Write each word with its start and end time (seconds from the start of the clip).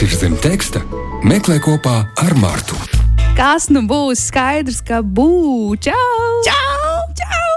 ir 0.00 0.12
zem 0.16 0.32
teksta, 0.40 0.80
meklē 1.28 1.58
kopā 1.60 1.92
ar 2.22 2.32
Mārtu. 2.40 2.76
Kas 3.36 3.66
nu 3.68 3.82
būs 3.88 4.22
skaidrs, 4.30 4.78
ka 4.84 5.02
būs? 5.04 5.82
Čau! 5.84 5.96
Čau! 6.46 6.94
Čau! 7.20 7.50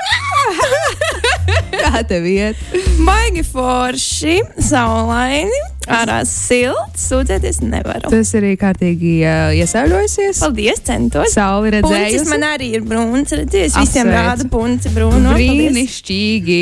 Kā 1.83 2.01
tev 2.07 2.27
iet? 2.27 2.59
Baigi 3.07 3.45
forši, 3.47 4.41
saulaini, 4.59 5.61
ārā 5.91 6.19
silts, 6.27 7.07
sūdzēties 7.09 7.59
nevaru. 7.65 8.11
Esi 8.15 8.37
arī 8.39 8.53
kārtīgi 8.59 9.13
uh, 9.25 9.51
iesauļojusies. 9.57 10.41
Paldies, 10.43 10.81
centos. 10.87 11.33
Sauli 11.35 11.73
Puncis 11.73 11.97
redzējusi. 11.99 12.29
man 12.31 12.45
arī 12.47 12.69
ir 12.77 12.85
brūns, 12.87 13.33
redzēs, 13.35 13.75
visiem 13.79 14.11
rāda 14.13 14.47
punci 14.51 14.91
brūnu. 14.93 15.33
Brīnišķīgi. 15.35 16.59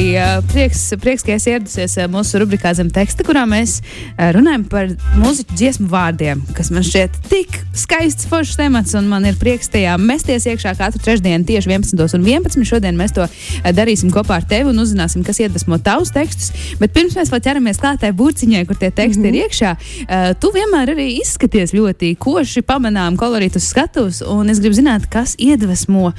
Prieks, 0.52 0.84
prieks, 1.02 1.26
ka 1.28 1.36
esi 1.38 1.54
ieradusies 1.54 1.98
mūsu 2.12 2.42
rubrikā 2.42 2.74
zem 2.78 2.90
teksta, 2.94 3.26
kurā 3.28 3.46
mēs 3.50 3.80
runājam 4.18 4.66
par 4.72 4.92
mūziķu 5.22 5.58
dziesmu 5.60 5.90
vārdiem, 5.92 6.42
kas 6.58 6.72
man 6.74 6.86
šķiet 6.88 7.22
tik 7.30 7.60
skaists, 7.78 8.28
foršs 8.32 8.58
temats, 8.60 8.96
un 8.98 9.08
man 9.12 9.26
ir 9.30 9.38
prieks 9.40 9.70
tajā 9.72 9.98
mesties 10.02 10.48
iekšā 10.50 10.74
katru 10.80 11.02
trešdienu 11.04 11.48
tieši 11.48 11.72
11. 11.72 12.18
un 12.18 12.28
11. 12.28 12.68
Šodien 12.72 12.98
mēs 13.00 13.14
to 13.16 13.28
darīsim 13.76 14.12
kopā 14.14 14.40
ar 14.42 14.48
tevi 14.48 14.72
un 14.72 14.82
uzzināsim, 14.82 15.26
kas 15.28 15.42
iedvesmo 15.44 15.80
tavus 15.84 16.14
tekstus. 16.16 16.52
Bet 16.82 16.96
pirms 16.96 17.18
mēs 17.20 17.32
vēl 17.34 17.44
ķeramies 17.46 17.82
klātai 17.82 18.14
burciņai, 18.16 18.66
kur 18.70 18.80
tie 18.80 18.92
teksti 18.92 19.11
mm 19.18 19.24
-hmm. 19.24 19.36
ir 19.36 19.46
iekšā, 19.46 19.72
uh, 19.76 20.40
tu 20.40 20.52
vienmēr 20.56 20.94
arī 20.96 21.08
izskaties 21.22 21.74
ļoti 21.74 22.16
koši, 22.18 22.62
pamanām 22.62 23.18
kolorītus 23.18 23.70
skatus, 23.70 24.22
un 24.22 24.50
es 24.50 24.60
gribu 24.60 24.76
zināt, 24.76 25.10
kas 25.10 25.36
iedvesmo 25.38 26.12
uh, 26.12 26.14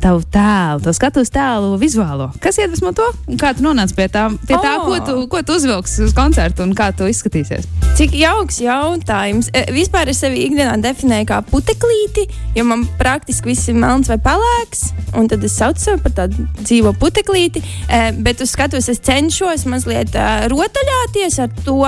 tavu 0.00 0.22
tēlu, 0.22 0.80
tavu 0.82 0.92
skatuves 0.92 1.30
tēlu 1.30 1.78
vizuālo. 1.78 2.30
Kas 2.40 2.58
iedvesmo 2.58 2.92
to? 2.92 3.06
Un 3.26 3.38
kā 3.38 3.54
tu 3.56 3.62
nonāci 3.62 3.94
pie 3.94 4.08
tā, 4.08 4.28
pie 4.46 4.56
tā 4.56 4.76
O! 4.80 4.84
ko, 4.86 4.98
tu, 5.06 5.26
ko 5.28 5.42
tu 5.42 5.56
uzvilksi 5.58 6.04
uz 6.04 6.14
koncertu 6.16 6.62
un 6.62 6.74
kā 6.76 6.90
tu 6.96 7.06
izskatīsies? 7.08 7.68
Cik 7.94 8.14
jauks 8.18 8.58
jautājums. 8.58 9.50
E, 9.54 9.64
Vispār 9.74 10.10
es 10.10 10.18
sevi 10.24 10.44
ikdienā 10.48 10.74
definēju 10.82 11.28
kā 11.30 11.40
puteklīti, 11.46 12.26
jo 12.56 12.64
man 12.66 12.82
praktiski 12.98 13.52
viss 13.52 13.70
ir 13.70 13.78
melns 13.78 14.10
vai 14.10 14.18
pelēks. 14.22 14.88
Un 15.18 15.30
tad 15.30 15.44
es 15.46 15.54
saucu 15.58 15.82
sevi 15.82 16.02
par 16.02 16.16
tādu 16.18 16.48
dzīvo 16.62 16.94
puteklīti. 17.00 17.62
E, 17.88 18.02
Bet 18.24 18.42
uz 18.42 18.54
skatuves 18.54 18.88
es 18.90 19.02
cenšos 19.04 19.66
mazliet 19.70 20.14
e, 20.18 20.26
rotaļāties 20.52 21.40
ar 21.44 21.54
to. 21.64 21.80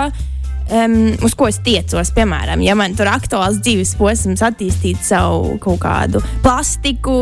Um, 0.67 1.14
uz 1.22 1.36
ko 1.39 1.47
es 1.47 1.61
tiecos, 1.62 2.11
piemēram, 2.17 2.59
ja 2.64 2.75
man 2.75 2.97
tur 2.98 3.06
aktuāls 3.06 3.61
dzīves 3.62 3.95
posms, 4.00 4.42
attīstīt 4.42 4.98
savu 5.06 5.61
kaut 5.62 5.78
kādu 5.84 6.23
plastiku, 6.42 7.14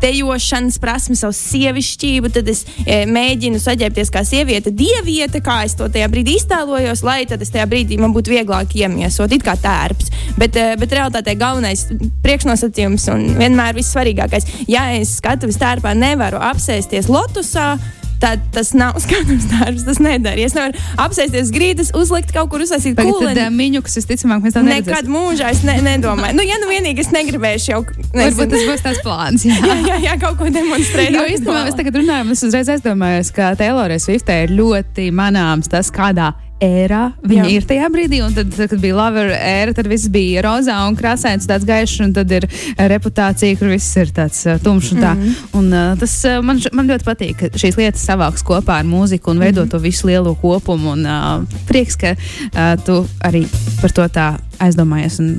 dejošanas 0.00 0.78
prasmi, 0.80 1.16
savu 1.18 1.34
sievišķību, 1.36 2.32
tad 2.34 2.48
es 2.50 2.64
e, 2.82 3.04
mēģinu 3.10 3.60
saģērbties 3.60 4.10
kā 4.10 4.24
sieviete, 4.26 4.72
dieviete, 4.74 5.42
kā 5.44 5.60
es 5.66 5.76
to 5.78 5.86
tajā 5.92 6.08
brīdī 6.10 6.38
iztēlojos, 6.40 7.04
lai 7.06 7.20
tad 7.30 7.44
es 7.44 7.52
tajā 7.54 7.68
brīdī 7.70 8.00
man 8.00 8.14
būtu 8.16 8.34
vieglāk 8.34 8.74
iemiesot, 8.80 9.30
it 9.36 9.46
kā 9.46 9.54
tērps. 9.60 10.10
Bet, 10.40 10.56
e, 10.56 10.74
bet 10.80 10.96
realitātē 10.96 11.36
galvenais 11.38 11.86
priekšnosacījums 12.24 13.06
un 13.14 13.26
vienmēr 13.38 13.76
vissvarīgākais, 13.78 14.66
ja 14.72 14.88
es 14.96 15.18
skatuves 15.20 15.60
tērpā 15.60 15.94
nevaru 15.98 16.40
apsēsties 16.50 17.12
lotusā, 17.12 17.74
tad 18.20 18.42
tas 18.54 18.72
nav 18.76 18.98
skatuves 19.04 19.46
darbs. 19.50 19.84
Tas 19.86 20.00
nedara. 20.02 20.40
Es 20.44 20.56
nevaru 20.56 20.76
apsēsties 21.00 21.52
grīdas, 21.54 21.92
uzlikt 21.96 22.34
kaut 22.36 22.50
kur, 22.52 22.64
uzsākt 22.64 22.98
tad 22.98 23.40
uh, 23.40 23.48
miņuks, 23.54 23.96
visticamāk, 24.00 24.44
mēs 24.44 24.56
tā 24.56 24.64
Nekad 24.64 24.90
neredzēsim. 24.90 25.14
mūžā 25.14 25.52
es 25.54 25.62
ne, 25.66 25.78
nedomāju. 25.84 26.36
Nu, 26.36 26.44
ja 26.46 26.60
nu 26.62 26.70
vienīgi 26.70 27.04
es 27.04 27.10
negribēšu 27.14 27.72
jau 27.72 27.80
Varbūt 28.10 28.52
tas 28.52 28.66
būs 28.68 28.84
tās 28.84 29.00
plāns. 29.04 29.46
Jā. 29.46 29.56
jā, 29.70 29.78
jā, 29.86 29.98
jā, 30.08 30.18
kaut 30.20 30.38
ko 30.40 30.50
demonstrēt. 30.52 31.14
Jo 31.14 31.24
īstenībā 31.30 31.64
mēs 31.68 31.78
tagad 31.78 31.98
runājam, 32.00 32.34
es 32.34 32.44
uzreiz 32.46 32.70
aizdomājos, 32.74 33.32
ka 33.36 33.52
Taylorai 33.60 34.00
Swiftē 34.02 34.44
ir 34.46 34.54
ļoti 34.58 35.10
manāms 35.14 35.70
tas, 35.70 35.92
kādā 35.94 36.32
ērā 36.60 37.12
viņa 37.24 37.44
Jā. 37.46 37.50
ir 37.56 37.66
tajā 37.68 37.88
brīdī. 37.92 38.20
Un 38.24 38.34
tad, 38.36 38.52
kad 38.70 38.78
bija 38.82 38.96
Lover 38.98 39.32
ēra, 39.36 39.74
tad 39.76 39.88
viss 39.90 40.08
bija 40.12 40.42
rozā 40.44 40.76
un 40.88 40.96
krāsains, 40.98 41.46
tāds 41.48 41.64
gaišs, 41.68 42.00
un 42.04 42.12
tad 42.16 42.30
ir 42.36 42.46
reputācija, 42.76 43.56
kur 43.58 43.72
viss 43.72 43.96
ir 44.00 44.12
tāds 44.16 44.42
uh, 44.46 44.58
tumšs. 44.62 44.92
Un 44.94 45.00
tā. 45.04 45.14
Mhm. 45.16 45.34
un, 45.60 45.72
uh, 45.72 45.94
tas 46.00 46.14
uh, 46.28 46.40
man, 46.44 46.60
man 46.76 46.88
ļoti 46.90 47.06
patīk, 47.06 47.36
ka 47.40 47.50
šīs 47.60 47.78
lietas 47.80 48.04
savāks 48.06 48.44
kopā 48.46 48.80
ar 48.80 48.84
mūziku 48.88 49.32
un 49.34 49.38
veido 49.42 49.64
Mhm. 49.64 49.70
to 49.70 49.78
visu 49.78 50.06
lielo 50.10 50.34
kopumu. 50.34 50.92
Un, 50.92 51.06
uh, 51.06 51.42
prieks, 51.68 51.96
ka 51.96 52.14
uh, 52.16 52.76
tu 52.84 53.00
arī 53.24 53.46
par 53.80 53.90
to 53.90 54.02
tā 54.08 54.28
aizdomājies. 54.60 55.18
Un... 55.22 55.38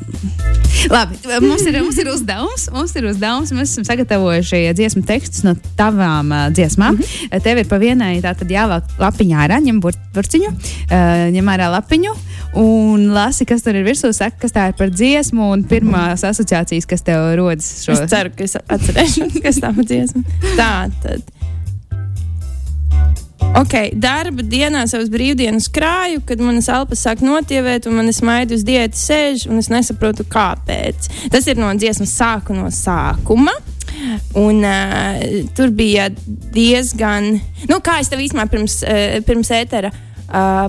Labi, 0.92 1.20
mums 1.44 1.64
ir, 1.68 1.78
mums 1.84 2.00
ir 2.02 2.10
uzdevums. 2.12 2.68
Mums 2.74 2.96
ir 2.98 3.08
uzdevums. 3.12 3.54
Mēs 3.56 3.74
esam 3.74 3.86
sagatavojuši 3.88 4.64
dziesmu 4.78 5.04
tekstus 5.08 5.46
no 5.48 5.56
tavām 5.80 6.32
uh, 6.34 6.48
dziesmām. 6.56 6.98
Mm 6.98 7.06
-hmm. 7.06 7.44
Tev 7.46 7.62
ir 7.62 7.70
pa 7.70 7.80
vienai 7.82 8.16
tātad 8.24 8.50
jāvelk 8.52 8.96
lapiņā 9.00 9.46
ārā, 9.46 9.62
ņem 9.62 9.82
bur- 9.84 10.00
burciņu, 10.16 10.52
uh, 10.52 11.28
ņem 11.36 11.54
ārā 11.56 11.72
lapiņu 11.78 12.16
un 12.54 13.12
lasi, 13.16 13.46
kas 13.46 13.64
tur 13.64 13.76
ir 13.76 13.86
virsū, 13.88 14.12
saka, 14.14 14.36
kas 14.44 14.56
tā 14.56 14.68
ir 14.72 14.78
par 14.80 14.92
dziesmu 14.92 15.52
un 15.54 15.64
pirmās 15.64 16.26
asociācijas, 16.28 16.88
kas 16.88 17.06
tev 17.08 17.36
rodas 17.40 17.70
šo 17.86 17.96
Es 17.96 18.10
ceru, 18.12 18.32
ka 18.36 18.44
es 18.44 18.58
atcerēšos, 18.60 19.38
kas 19.46 19.62
tā 19.64 19.72
ir 19.78 19.86
dziesma. 19.86 20.24
Tā 20.58 20.74
tad. 21.04 21.41
Ok, 23.62 23.74
darba 24.00 24.46
dienā 24.48 24.86
savas 24.88 25.10
brīvdienas 25.12 25.68
krāju, 25.74 26.22
kad 26.28 26.40
manas 26.42 26.70
elpas 26.72 27.04
sāk 27.06 27.24
notievēt, 27.26 27.88
un 27.90 27.98
manas 28.00 28.22
maitas 28.26 28.62
uz 28.62 28.68
diētas 28.68 29.02
sēž, 29.10 29.48
un 29.52 29.60
es 29.60 29.68
nesaprotu, 29.74 30.26
kāpēc. 30.32 31.10
Tas 31.34 31.50
ir 31.52 31.60
no 31.60 31.72
dziesmas 31.76 32.16
sāku 32.16 32.56
no 32.58 32.70
sākuma. 32.74 33.54
Un, 34.40 34.64
uh, 34.64 35.20
tur 35.58 35.74
bija 35.76 36.08
diezgan, 36.56 37.36
nu, 37.70 37.82
kā 37.84 38.00
es 38.02 38.10
tev 38.10 38.24
īstenībā 38.24 38.48
pirms, 38.50 38.80
uh, 38.88 39.20
pirms 39.28 39.52
ētera 39.54 39.92
uh, 39.92 40.08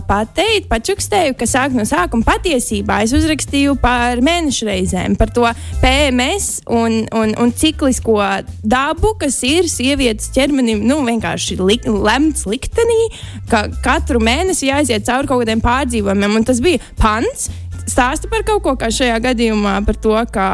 pateicu, 0.09 0.67
pačukstēju, 0.71 1.37
ka 1.39 1.47
sāk 1.47 1.77
no 1.77 1.85
sākuma 1.89 2.27
patiesībā 2.27 3.03
es 3.05 3.15
uzrakstīju 3.17 3.77
par 3.83 4.23
mēnešu 4.25 4.69
reizēm, 4.69 5.17
par 5.21 5.31
to 5.35 5.47
PMS 5.83 6.63
un, 6.67 7.03
un, 7.15 7.35
un 7.39 7.53
ciklisko 7.55 8.19
dabu, 8.63 9.15
kas 9.21 9.39
ir 9.47 9.69
sievietes 9.71 10.33
ķermenim, 10.35 10.83
nu, 10.89 11.01
vienkārši 11.07 11.59
li, 11.61 11.79
lemts 11.87 12.47
liktenī, 12.49 13.01
ka 13.51 13.67
katru 13.85 14.23
mēnesi 14.23 14.71
jāiziet 14.71 15.07
cauri 15.07 15.31
kaut 15.31 15.45
kādiem 15.45 15.63
pārdzīvojumiem. 15.65 16.37
Un 16.41 16.49
tas 16.49 16.61
bija 16.65 16.83
pants, 17.01 17.49
stāsta 17.87 18.31
par 18.33 18.45
kaut 18.49 18.65
ko, 18.67 18.77
kā 18.81 18.91
šajā 18.93 19.21
gadījumā, 19.31 19.79
par 19.87 19.99
to, 20.03 20.19
ka 20.35 20.47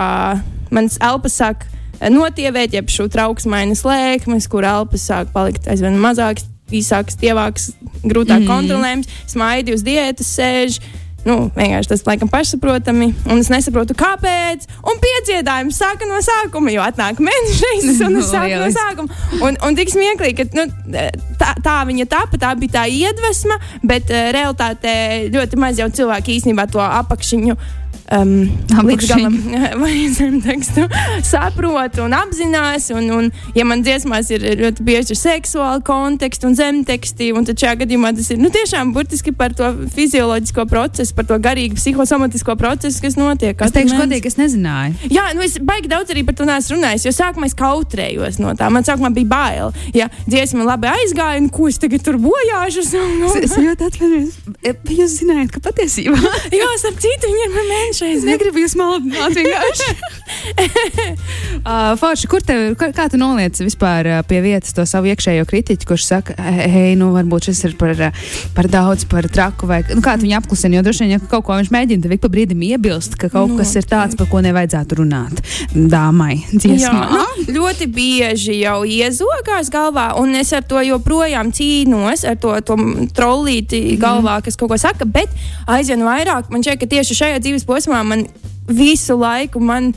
mans 0.75 1.01
elpas 1.05 1.41
sāk 1.41 1.67
notievēt, 2.13 2.77
jeb 2.77 2.93
šo 2.93 3.09
trauksmainas 3.11 3.83
lēkmes, 3.87 4.47
kur 4.51 4.67
elpas 4.69 5.09
sāk 5.11 5.33
palikt 5.35 5.69
aizvien 5.71 5.99
mazākas, 6.01 6.47
īsākas, 6.75 7.19
tievākas, 7.21 7.73
grūtāk 8.05 8.43
mm. 8.45 8.49
kontrolējams, 8.51 9.13
smaidi 9.31 9.77
uz 9.77 9.85
diētas 9.87 10.33
sēž. 10.39 10.81
Nu, 11.27 11.49
vienkārši 11.53 11.91
tas 11.91 12.05
laikam 12.07 12.29
pašsaprotami, 12.31 13.09
un 13.29 13.41
es 13.43 13.51
nesaprotu, 13.53 13.97
kāpēc. 13.99 14.69
Un 14.87 15.01
piedziedājums 15.03 15.81
sāka 15.81 16.07
no 16.09 16.21
sākuma, 16.25 16.71
jo 16.73 16.85
atnāk 16.85 17.19
mēneša 17.21 17.73
reizes, 17.73 17.99
un 18.07 18.17
es 18.21 18.31
sāku 18.31 18.61
no 18.63 18.69
sākuma. 18.73 19.19
Un, 19.43 19.59
un 19.67 19.77
tik 19.77 19.93
smieklīgi, 19.93 20.47
ka 20.47 20.61
nu, 20.61 20.95
tā, 21.41 21.51
tā 21.65 21.77
viņa 21.91 22.07
tapa, 22.09 22.41
tā 22.41 22.55
bija 22.61 22.79
tā 22.79 22.87
iedvesma, 22.93 23.59
bet 23.83 24.15
uh, 24.15 24.31
realitātē 24.37 24.95
ļoti 25.35 25.61
maz 25.61 25.83
jau 25.83 25.91
cilvēki 26.01 26.39
īstenībā 26.39 26.69
to 26.73 26.81
apakšiņu. 26.87 27.59
Um, 28.09 28.49
līdz 28.89 29.05
galam 29.05 29.35
vai 29.83 30.07
zemtekstu 30.09 30.87
saprot 31.29 31.99
un 32.01 32.15
apzinās. 32.17 32.87
Un, 32.97 33.11
un, 33.13 33.27
ja 33.57 33.67
man 33.69 33.83
dziesmās 33.85 34.31
ir 34.33 34.47
ļoti 34.63 34.85
bieži 34.87 35.17
seksuāli 35.19 35.85
konteksti 35.85 36.49
un 36.49 36.57
zemteksti, 36.57 37.29
un 37.37 37.45
tad 37.45 37.61
šajā 37.61 37.83
gadījumā 37.83 38.15
tas 38.17 38.31
ir 38.33 38.41
nu, 38.41 38.49
tiešām 38.55 38.95
burtiski 38.97 39.35
par 39.37 39.53
to 39.57 39.69
fizioloģisko 39.93 40.65
procesu, 40.71 41.13
par 41.19 41.29
to 41.29 41.37
garīgu 41.45 41.77
psihosomatisko 41.77 42.57
procesu, 42.57 43.03
kas 43.05 43.19
notiek. 43.21 43.61
Es 43.69 43.77
teikšu, 43.77 44.01
godīgi, 44.01 44.33
es 44.33 44.39
nezināju. 44.41 45.11
Jā, 45.13 45.29
nu 45.37 45.45
es 45.45 45.59
baigi 45.61 45.93
daudz 45.93 46.15
arī 46.15 46.25
par 46.25 46.39
to 46.39 46.49
neesmu 46.49 46.79
runājis, 46.79 47.05
jo 47.11 47.13
sākumā 47.13 47.51
es 47.51 47.59
kautrējos 47.61 48.41
no 48.41 48.57
tā. 48.57 48.71
Man 48.73 48.89
sākumā 48.89 49.13
bija 49.21 49.33
bail. 49.35 49.77
Ja 49.93 50.09
dziesma 50.25 50.65
labi 50.65 50.89
aizgāja, 50.95 51.43
un 51.43 51.51
ko 51.53 51.69
es 51.69 51.77
tagad 51.83 52.09
tur 52.09 52.17
bojāšu? 52.25 52.89
Es, 52.89 53.37
es 53.51 53.59
ļoti 53.61 53.91
atvainojos. 53.93 54.41
Jūs 54.99 55.21
zinājāt, 55.21 55.53
ka 55.53 55.61
patiesībā 55.69 56.17
Jā, 56.55 56.69
starp 56.81 56.99
citu, 57.03 57.29
viņa 57.29 57.45
ir 57.45 57.55
man 57.55 57.71
mēneša. 57.79 58.13
es 58.19 58.27
negribu 58.27 58.65
jūs 58.65 58.77
maldināt 58.79 59.37
vienkārši. 59.39 59.91
uh, 61.65 61.95
Forši, 61.99 62.29
kur 62.31 62.45
tev, 62.45 62.75
kā, 62.79 62.91
kā 62.97 63.09
tu 63.11 63.21
noliec 63.21 63.59
vispār 63.63 64.09
uh, 64.09 64.21
pie 64.29 64.41
vietas 64.45 64.75
to 64.77 64.85
savu 64.89 65.11
iekšējo 65.13 65.47
kritiķu, 65.49 65.89
kurš 65.89 66.07
saka, 66.09 66.37
hei, 66.39 66.95
nu 66.99 67.11
varbūt 67.15 67.49
šis 67.51 67.65
ir 67.71 67.77
par, 67.81 67.95
uh, 67.97 68.29
par 68.57 68.69
daudz, 68.71 69.07
par 69.09 69.29
traku, 69.33 69.69
vai 69.71 69.81
nu, 69.89 70.03
kā 70.05 70.17
tu 70.19 70.27
viņu 70.27 70.39
apklusini, 70.41 70.79
jo 70.79 70.85
droši 70.87 71.05
vien, 71.05 71.15
ja 71.17 71.23
kaut 71.23 71.47
ko 71.47 71.57
viņš 71.59 71.73
mēģina, 71.75 72.05
tad 72.05 72.17
ik 72.17 72.25
pa 72.25 72.33
brīdim 72.33 72.65
iebilst, 72.71 73.19
ka 73.21 73.31
kaut 73.33 73.55
kas 73.59 73.75
ir 73.79 73.89
tāds, 73.89 74.19
par 74.19 74.31
ko 74.31 74.43
nevajadzētu 74.45 75.01
runāt 75.01 75.43
dāmai 75.75 76.41
dziesmā. 76.53 77.03
Jā, 77.05 77.23
nu, 77.47 77.57
ļoti 77.59 77.89
bieži 77.93 78.59
jau 78.61 78.81
iezogās 78.89 79.73
galvā, 79.73 80.11
un 80.21 80.37
es 80.39 80.53
ar 80.57 80.67
to 80.69 80.83
joprojām 80.85 81.53
cīnos, 81.55 82.25
ar 82.29 82.39
to, 82.41 82.55
to 82.67 82.79
trollīti 83.17 83.83
galvā, 84.01 84.39
kas 84.45 84.59
kaut 84.59 84.73
ko 84.73 84.81
saka, 84.81 85.09
bet 85.09 85.33
aizvien 85.71 86.05
vairāk 86.07 86.53
man 86.53 86.65
šķiet, 86.65 86.81
ka 86.81 86.91
tieši 86.91 87.19
šajā 87.23 87.43
dzīves 87.45 87.68
posmā 87.69 88.03
man 88.05 88.27
visu 88.69 89.17
laiku 89.21 89.61
man 89.61 89.93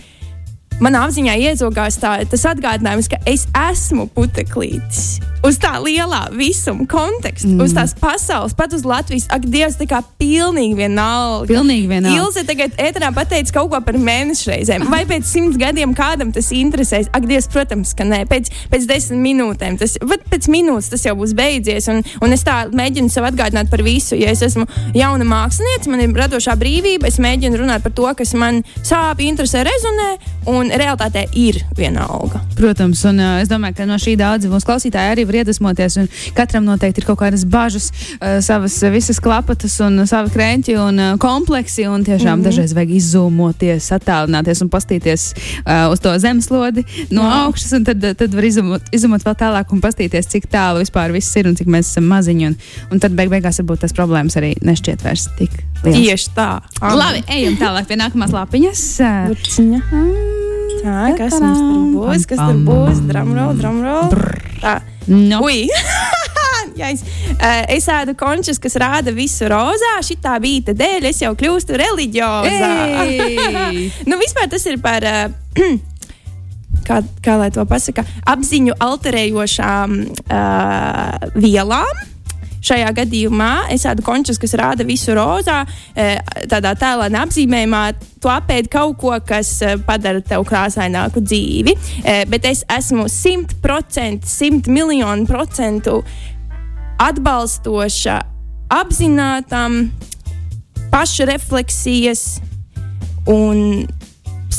manā 0.81 1.05
apziņā 1.07 1.37
iezogās 1.47 1.99
tā, 2.01 2.17
tas 2.29 2.47
atgādinājums, 2.51 3.09
ka 3.11 3.21
es 3.29 3.47
esmu 3.69 4.09
puteklītis. 4.15 5.19
Uz 5.41 5.55
tā 5.57 5.71
lielā 5.81 6.27
visuma 6.37 6.85
konteksta, 6.85 7.49
mm. 7.49 7.61
uz 7.65 7.71
tās 7.73 7.95
pasaules, 7.97 8.53
pat 8.53 8.75
uz 8.77 8.83
Latvijas. 8.85 9.25
Ak, 9.33 9.47
Dievs, 9.49 9.79
tā 9.79 9.87
kā 9.89 10.03
pilnīgi 10.21 10.75
vienalga. 10.77 11.49
Pilnīgi 11.49 11.87
vienalga. 11.89 12.19
Ilze 12.21 12.43
tagad 12.45 12.75
ēterā 12.77 13.09
pateica 13.15 13.55
kaut 13.55 13.71
ko 13.71 13.79
par 13.81 13.97
mēnešu 13.97 14.51
reizēm. 14.51 14.85
Vai 14.91 15.01
pēc 15.09 15.25
simts 15.25 15.57
gadiem 15.57 15.95
kādam 15.97 16.29
tas 16.35 16.51
interesēs? 16.53 17.09
Ak, 17.17 17.25
Dievs, 17.25 17.49
protams, 17.49 17.95
ka 17.97 18.05
nē. 18.05 18.21
Pēc, 18.29 18.51
pēc 18.69 18.85
desmit 18.91 19.23
minūtēm, 19.23 19.79
tas, 19.81 19.97
pēc 20.29 20.49
minūtes 20.53 20.91
tas 20.93 21.07
jau 21.09 21.15
būs 21.17 21.33
beidzies. 21.37 21.89
Un, 21.89 22.03
un 22.21 22.37
es 22.37 22.45
tā 22.45 22.59
mēģinu 22.69 23.09
sev 23.09 23.25
atgādināt 23.31 23.73
par 23.73 23.81
visu. 23.85 24.13
Ja 24.21 24.29
es 24.29 24.45
esmu 24.45 24.67
jauna 24.93 25.25
mākslinieca, 25.25 25.89
man 25.89 26.05
ir 26.05 26.13
radošā 26.21 26.53
brīvība, 26.61 27.09
es 27.09 27.17
mēģinu 27.17 27.63
runāt 27.63 27.81
par 27.81 27.97
to, 27.97 28.05
kas 28.21 28.35
man 28.37 28.61
sāp, 28.85 29.25
interesē, 29.25 29.65
rezonē, 29.65 30.11
un 30.53 30.69
realtātē 30.79 31.25
ir 31.37 31.59
vienalga. 31.77 32.41
Protams, 32.57 33.03
un 33.09 33.19
uh, 33.19 33.39
es 33.41 33.49
domāju, 33.51 33.77
ka 33.79 33.87
no 33.89 33.97
šī 34.01 34.15
daudzi 34.19 34.49
mūsu 34.51 34.67
klausītāji 34.67 35.13
arī 35.15 35.25
var 35.29 35.41
iedvesmoties. 35.41 35.97
Katram 36.37 36.67
noteikti 36.67 37.01
ir 37.01 37.07
kaut 37.07 37.19
kādas 37.21 37.45
bažas, 37.47 37.89
uh, 38.19 38.39
savas 38.43 38.77
visas 38.93 39.19
klapatas 39.23 39.77
un 39.83 40.05
savi 40.09 40.33
krēķi 40.35 40.77
un 40.81 41.01
uh, 41.01 41.11
kompleksi. 41.21 41.87
Un 41.91 42.05
tiešām 42.05 42.39
mm 42.39 42.41
-hmm. 42.41 42.45
dažreiz 42.45 42.73
vajag 42.77 42.95
izzūmoties, 42.99 43.89
attālināties 43.97 44.61
un 44.61 44.69
pastīties 44.69 45.33
uh, 45.33 45.91
uz 45.91 45.99
to 45.99 46.13
zemeslodi 46.19 46.85
no 47.09 47.21
Jā. 47.21 47.45
augšas. 47.45 47.71
Tad, 47.85 48.17
tad 48.17 48.33
var 48.33 48.43
izzumot, 48.43 48.81
izzumot 48.91 49.25
vēl 49.25 49.35
tālāk 49.35 49.73
un 49.73 49.81
pastīties, 49.81 50.27
cik 50.27 50.47
tālu 50.51 50.79
vispār 50.79 51.11
viss 51.11 51.35
ir 51.35 51.47
un 51.47 51.55
cik 51.55 51.67
mēs 51.67 51.91
esam 51.91 52.03
maziņi. 52.03 52.47
Un, 52.47 52.55
un 52.91 52.99
tad 52.99 53.11
beig 53.11 53.29
beigās 53.29 53.59
varbūt 53.59 53.79
tas 53.85 53.93
problēmas 53.93 54.37
arī 54.37 54.53
nešķiet 54.61 55.03
vairs 55.03 55.27
tik 55.37 55.51
liels. 55.83 55.97
Tieši 55.97 56.35
tā. 56.35 56.61
Amen. 56.81 56.97
Labi, 56.97 57.23
ejam 57.27 57.57
tālāk 57.61 57.89
pie 57.89 57.99
nākamās 57.99 58.35
lapiņas. 58.35 58.85
Burciņa. 59.31 60.30
Tā, 60.81 61.11
kas 61.17 61.37
mums 61.41 61.61
tur 61.61 61.83
būs? 61.93 62.25
Kas 62.29 62.41
tur 62.41 62.57
būs? 62.65 63.03
Drumroll, 63.09 63.53
drumroll. 63.59 64.15
Tā. 64.61 64.79
No. 65.11 65.41
Ui! 65.45 65.65
ja 66.79 66.89
es, 66.93 67.03
uh, 67.35 67.63
es 67.71 67.87
ēdu 67.91 68.15
končus, 68.17 68.59
kas 68.61 68.77
rāda 68.81 69.13
visu 69.15 69.49
rozā. 69.51 69.95
Šī 70.05 70.17
tā 70.23 70.37
bija 70.41 70.75
dēļ, 70.77 71.09
es 71.11 71.21
jau 71.23 71.33
kļūstu 71.37 71.77
reliģiozā. 71.81 72.73
nu, 74.09 74.19
vispār 74.21 74.51
tas 74.51 74.67
ir 74.69 74.81
par. 74.83 75.05
Uh, 75.05 75.77
kā, 76.87 77.01
kā 77.23 77.37
lai 77.39 77.51
to 77.53 77.65
pasakā, 77.69 78.05
apziņu 78.33 78.77
alterējošām 78.81 79.99
uh, 80.01 81.29
vielām. 81.37 82.07
Šajā 82.61 82.91
gadījumā 83.01 83.51
es 83.73 83.85
ēdu 83.89 84.05
končus, 84.05 84.37
kas 84.41 84.53
rāda 84.59 84.85
visu 84.85 85.15
rozā, 85.17 85.63
tādā 86.51 86.75
tēlānā 86.77 87.23
apzīmējumā. 87.25 87.83
Tu 88.21 88.29
apēdi 88.29 88.69
kaut 88.71 88.99
ko, 89.01 89.15
kas 89.25 89.55
padara 89.87 90.21
tev 90.21 90.45
krāsaināku 90.49 91.23
dzīvi, 91.25 91.73
bet 92.29 92.45
es 92.45 92.61
esmu 92.69 93.07
simt 93.09 93.55
procentu, 93.63 94.29
simt 94.29 94.69
miljonu 94.69 95.25
procentu 95.29 96.03
atbalstoša, 97.01 98.19
apzinātam, 98.77 99.87
pašrefleksijas 100.91 102.41
un 103.31 103.87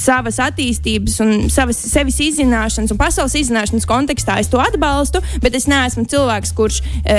savas 0.03 0.39
attīstības 0.43 1.19
un 1.25 1.33
savas 1.53 1.79
sevis 1.93 2.19
izzināšanas 2.25 2.93
un 2.93 3.01
pasaules 3.01 3.37
izzināšanas 3.39 3.89
kontekstā 3.89 4.39
es 4.43 4.51
to 4.53 4.61
atbalstu, 4.63 5.23
bet 5.45 5.57
es 5.59 5.69
neesmu 5.71 6.05
cilvēks, 6.11 6.55
kurš 6.59 6.81
e, 6.83 7.19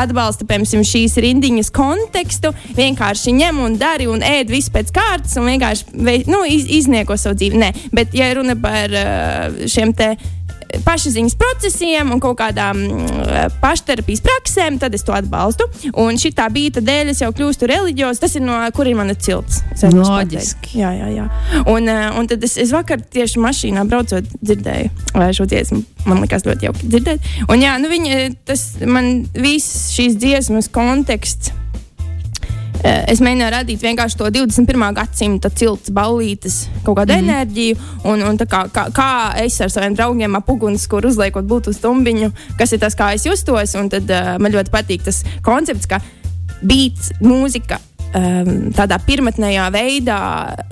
atbalsta, 0.00 0.46
piemēram, 0.48 0.84
šīs 0.88 1.18
rindiņas 1.24 1.72
kontekstu, 1.74 2.52
vienkārši 2.76 3.34
ņem 3.40 3.60
un 3.64 3.78
dari 3.80 4.08
un 4.10 4.24
ēd 4.24 4.52
visu 4.52 4.72
pēc 4.74 4.92
kārtas 4.94 5.36
un 5.40 5.50
vienkārši 5.52 6.24
nu, 6.30 6.44
iz, 6.48 6.68
iznieko 6.80 7.18
savu 7.20 7.38
dzīvi. 7.40 7.60
Nē, 7.60 7.72
bet 7.94 8.14
ja 8.16 8.30
runa 8.36 8.56
par 8.60 8.94
e, 8.94 9.04
šiem 9.70 9.94
te 9.96 10.14
pašaziņas 10.84 11.36
procesiem 11.40 12.12
un 12.14 12.22
kaut 12.22 12.38
kādām 12.40 12.80
mm, 12.80 13.56
pašterapijas 13.62 14.22
praksēm, 14.24 14.78
tad 14.82 14.94
es 14.96 15.06
to 15.06 15.14
atbalstu. 15.16 15.68
Un 16.00 16.18
šī 16.20 16.34
tā 16.36 16.48
bija 16.52 16.82
dēļ, 16.84 17.12
es 17.14 17.22
jau 17.22 17.30
kļūstu 17.34 17.68
reliģijos. 17.70 18.22
Tas 18.22 18.36
ir 18.38 18.44
no 18.46 18.58
kur 18.74 18.90
ir 18.90 18.98
mana 18.98 19.14
cilts. 19.14 19.62
Loģiski. 19.84 20.78
Jā, 20.80 20.92
jā, 20.98 21.10
jā. 21.14 21.26
Un, 21.70 21.88
eh, 21.88 22.06
un 22.18 22.30
tad 22.30 22.44
es, 22.44 22.56
es 22.60 22.72
vakar 22.74 23.02
tieši 23.02 23.42
mašīnā 23.42 23.86
braucot, 23.88 24.30
dzirdēju 24.42 25.34
šo 25.34 25.48
dziesmu. 25.50 25.82
Man 26.08 26.20
liekas, 26.24 26.44
ļoti 26.46 26.68
jauki 26.68 26.88
dzirdēt. 26.92 27.34
Un 27.48 27.64
jā, 27.64 27.76
nu 27.80 27.90
viņi, 27.92 28.34
tas 28.48 28.74
man 28.84 29.28
viss 29.32 29.92
šīs 29.96 30.18
dziesmas 30.20 30.68
konteksts 30.72 31.54
Eh, 31.54 31.63
es 32.84 33.22
mēģināju 33.24 33.52
radīt 33.54 33.84
vienkārši 33.84 34.18
to 34.20 34.28
21. 34.34 34.84
gadsimta 34.96 35.50
cilts, 35.50 35.92
baulītes, 35.94 36.64
kaut 36.84 36.98
kādu 37.00 37.14
mm. 37.14 37.22
enerģiju, 37.24 37.78
un, 38.10 38.24
un 38.28 38.40
kā, 38.44 38.64
kā, 38.74 38.88
kā 38.94 39.08
es 39.44 39.56
ar 39.64 39.72
saviem 39.72 39.96
draugiem 39.96 40.36
ap 40.36 40.50
uguns, 40.52 40.84
kur 40.90 41.06
uzliekot 41.08 41.48
būtu 41.48 41.72
stumbiņu, 41.76 42.30
kas 42.60 42.76
ir 42.76 42.82
tas, 42.84 42.98
kā 42.98 43.14
es 43.16 43.24
justos. 43.28 43.76
Tad 43.94 44.12
uh, 44.12 44.34
man 44.42 44.52
ļoti 44.54 44.72
patīk 44.72 45.04
tas 45.06 45.22
koncepts, 45.44 45.88
ka 45.90 46.00
beats, 46.64 47.12
mūzika 47.24 47.80
um, 48.14 48.50
tādā 48.74 48.98
pirmotnējā 49.04 49.66
veidā 49.74 50.18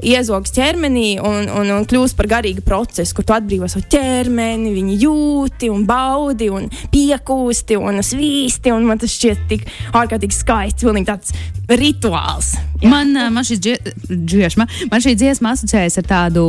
iezogs 0.03 0.55
ķermenī 0.57 1.17
un, 1.23 1.49
un, 1.51 1.73
un 1.77 1.87
kļūst 1.89 2.17
par 2.19 2.29
garīgu 2.37 2.65
procesu, 2.67 3.17
kur 3.17 3.27
tu 3.27 3.37
atbrīvo 3.37 3.69
savu 3.71 3.87
ķermeni, 3.93 4.75
viņu 4.77 4.99
jūti 5.03 5.71
un 5.73 5.87
baudi 5.89 6.51
un 6.53 6.69
piekūsti 6.93 7.79
un 7.81 8.03
svīsti. 8.05 8.73
Un 8.75 8.87
man 8.89 9.01
tas 9.03 9.15
šķiet 9.15 9.47
tik 9.51 9.67
ārkārtīgi 9.93 10.39
skaists, 10.39 10.85
pilnīgi 10.85 11.11
tāds 11.11 11.35
rituāls. 11.73 12.55
Jā. 12.83 12.91
Man, 12.91 13.13
man, 13.15 13.47
dziesma, 13.47 14.67
man 14.91 15.03
šī 15.05 15.15
dziesma 15.19 15.53
asociējas 15.55 16.01
ar 16.01 16.07
tādu 16.09 16.45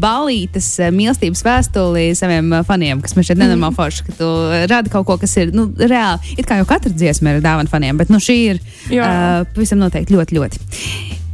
balītas 0.00 0.66
mīlestības 0.92 1.40
vēstuli 1.46 2.10
saviem 2.18 2.58
faniem, 2.68 3.00
kas 3.04 3.16
man 3.16 3.24
šķiet 3.24 3.40
nenormāli 3.40 3.72
mm. 3.72 3.78
forši, 3.78 4.04
ka 4.04 4.16
tu 4.18 4.28
radi 4.68 4.92
kaut 4.92 5.08
ko, 5.08 5.16
kas 5.20 5.32
ir 5.40 5.54
nu, 5.56 5.68
reāli. 5.80 6.36
It 6.36 6.48
kā 6.48 6.60
jau 6.60 6.68
katra 6.68 6.92
dziesma 6.92 7.36
ir 7.36 7.44
dāvana 7.44 7.72
faniem, 7.72 7.96
bet 8.00 8.12
nu, 8.12 8.20
šī 8.22 8.36
ir 8.50 8.60
uh, 8.60 9.46
pavisam 9.54 9.80
noteikti 9.80 10.14
ļoti, 10.14 10.36
ļoti. 10.36 10.37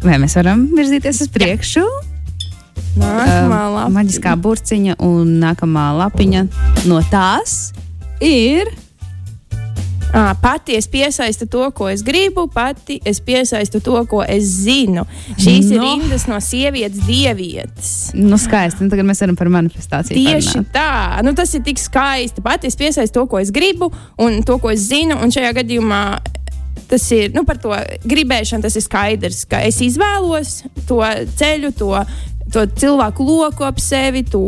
Vai 0.05 0.19
mēs 0.21 0.37
varam 0.37 0.67
virzīties 0.77 1.23
uz 1.25 1.33
priekšu? 1.33 1.85
Nākamā 3.01 3.61
uh, 3.73 3.91
maģiskā 3.91 4.37
burciņa 4.39 4.99
un 5.03 5.39
nākamā 5.43 5.89
lapiņa 5.99 6.47
no 6.87 7.01
tās 7.11 7.73
ir 8.23 8.71
À, 10.15 10.31
pati 10.39 10.77
es 10.79 10.87
piesaistu 10.87 11.49
to, 11.51 11.65
ko 11.75 11.89
es 11.91 12.05
gribu, 12.07 12.45
pati 12.47 13.01
es 13.03 13.19
piesaistu 13.19 13.81
to, 13.83 13.97
ko 14.07 14.21
es 14.23 14.45
zinu. 14.63 15.03
Šīs 15.35 15.73
no. 15.73 15.75
ir 15.75 15.83
rindas 15.83 16.29
no 16.31 16.39
sievietes 16.39 17.03
dievietes. 17.03 17.89
Nu, 18.15 18.39
skaisti. 18.39 18.85
Nu, 18.85 18.93
tagad 18.93 19.09
mēs 19.09 19.25
varam 19.25 19.35
par 19.35 19.51
manifestāciju. 19.51 20.15
Tieši 20.15 20.53
parunāt. 20.53 20.71
tā. 20.71 21.25
Nu, 21.27 21.35
tas 21.35 21.51
ir 21.59 21.65
tik 21.67 21.83
skaisti. 21.83 22.45
Pati 22.47 22.71
es 22.71 22.79
piesaistu 22.79 23.19
to, 23.19 23.27
ko 23.33 23.43
es 23.43 23.51
gribu, 23.51 23.91
un 24.23 24.39
to, 24.47 24.61
ko 24.63 24.71
es 24.71 24.87
zinu. 24.87 25.19
Un 25.19 25.35
šajā 25.35 25.51
gadījumā 25.59 26.05
tas 26.95 27.09
ir 27.15 27.35
nu, 27.35 27.43
par 27.49 27.59
to 27.63 27.75
gribēšanu, 28.07 28.65
tas 28.65 28.79
ir 28.79 28.87
skaidrs, 28.87 29.43
ka 29.51 29.65
es 29.67 29.83
izvēlos 29.85 30.61
to 30.89 31.03
ceļu, 31.39 31.75
to 31.75 31.91
to 32.55 32.65
cilvēku 32.79 33.25
loku 33.27 33.65
ap 33.67 33.81
sevi, 33.83 34.23
to, 34.31 34.43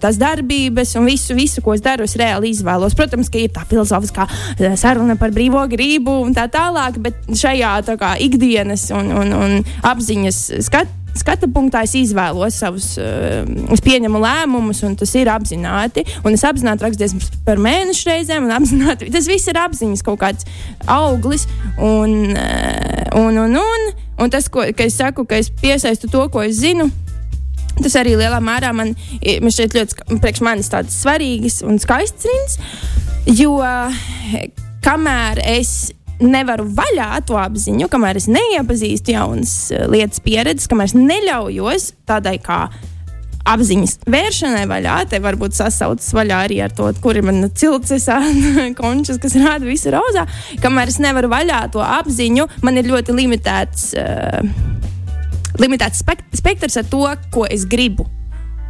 tās 0.00 0.18
darbības 0.20 0.94
un 1.00 1.08
visu, 1.10 1.34
visu, 1.36 1.60
ko 1.64 1.74
es 1.76 1.82
daru, 1.84 2.06
es 2.08 2.16
reāli 2.16 2.54
izvēlos. 2.54 2.96
Protams, 2.96 3.28
ka 3.32 3.40
ir 3.40 3.52
tā 3.54 3.66
filozofiskā 3.68 4.26
eh, 4.56 4.76
saruna 4.80 5.18
par 5.20 5.34
brīvo 5.34 5.66
gribu 5.70 6.20
un 6.24 6.32
tā 6.36 6.46
tālāk, 6.52 7.00
bet 7.02 7.28
šajā 7.28 7.74
tā 7.90 7.98
kā, 8.00 8.14
ikdienas 8.22 8.88
un, 8.96 9.12
un, 9.12 9.36
un 9.36 9.58
apziņas 9.90 10.40
skatījumā 10.70 10.99
skatu 11.18 11.48
punktā 11.52 11.82
es 11.86 11.94
izvēlos 11.98 12.58
savus, 12.62 12.92
uh, 13.00 13.42
es 13.74 13.82
pieņemu 13.84 14.22
lēmumus, 14.22 14.82
un 14.86 14.96
tas 15.00 15.12
ir 15.18 15.30
apzināti. 15.32 16.04
Un 16.24 16.36
es 16.36 16.44
apzināti 16.46 16.86
rakstīju 16.86 17.42
par 17.46 17.60
mēnešu 17.62 18.10
reizēm, 18.10 18.48
un 18.48 18.56
apzināti 18.56 19.10
tas 19.14 19.28
viss 19.30 19.50
ir 19.50 19.60
apziņas 19.60 20.06
kaut 20.06 20.20
kāds 20.22 20.48
auglis. 20.86 21.46
Un, 21.76 22.34
uh, 22.34 23.20
un, 23.20 23.38
un, 23.46 23.60
un, 23.60 23.92
un 24.20 24.32
tas, 24.32 24.48
ko 24.52 24.64
es 24.64 24.98
saku, 24.98 25.26
ka 25.28 25.40
es 25.40 25.52
piesaistu 25.62 26.10
to, 26.12 26.26
ko 26.32 26.44
es 26.46 26.60
zinu, 26.62 26.90
Tas 27.80 27.94
arī 27.96 28.16
lielā 28.18 28.40
mērā 28.44 28.72
man, 28.76 28.90
šķiet 29.22 29.76
ļoti 29.76 30.18
priekš 30.20 30.42
manis 30.44 30.68
tādas 30.72 30.98
svarīgas 31.00 31.60
un 31.64 31.78
skaistas 31.80 32.26
rindas, 32.28 32.58
jo 33.38 33.54
kamēr 34.84 35.40
es 35.54 35.92
nevaru 36.20 36.68
vaļā 36.76 37.10
to 37.28 37.38
apziņu, 37.40 37.88
kamēr 37.90 38.20
es 38.20 38.28
neiepazīstu 38.30 39.14
jaunas 39.16 39.54
eh, 39.74 39.86
lietas, 39.90 40.22
pieredzes, 40.24 40.68
kamēr 40.70 40.90
es 40.90 40.96
neļaujos 40.98 41.90
tādai 42.08 42.36
kā 42.42 42.66
apziņas 43.50 43.96
vēršanai 44.10 44.66
vaļā, 44.68 44.96
te 45.10 45.20
varbūt 45.22 45.56
sasaucas 45.56 46.12
vaļā 46.14 46.42
arī 46.46 46.60
ar 46.64 46.74
to, 46.76 46.90
kur 47.02 47.18
ir 47.18 47.26
mana 47.26 47.48
cilts, 47.48 48.08
končas, 48.80 49.18
kas 49.22 49.36
rāda 49.40 49.66
visu 49.66 49.92
rozā. 49.94 50.26
Kamēr 50.62 50.92
es 50.92 51.00
nevaru 51.02 51.32
vaļā 51.32 51.64
to 51.74 51.82
apziņu, 51.84 52.46
man 52.66 52.78
ir 52.80 52.90
ļoti 52.92 53.16
limitēts. 53.16 53.90
Uh, 53.96 54.78
limitēts 55.60 56.04
spek 56.04 56.24
spektrs 56.36 56.80
ar 56.80 56.88
to, 56.92 57.04
ko 57.32 57.48
es 57.48 57.66
gribu. 57.68 58.06